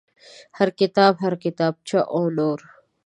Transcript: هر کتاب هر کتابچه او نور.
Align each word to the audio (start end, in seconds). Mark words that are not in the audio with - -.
هر 0.57 0.69
کتاب 0.79 1.13
هر 1.23 1.33
کتابچه 1.43 1.99
او 2.15 2.21
نور. 2.37 2.59